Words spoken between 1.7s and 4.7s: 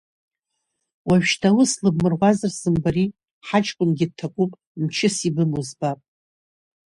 лыбмыруазар зымбари, ҳаҷкәынгьы дҭакуп,